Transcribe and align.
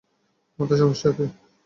মাথায় 0.59 0.79
সমস্যা 0.81 1.07
নাকি? 1.09 1.25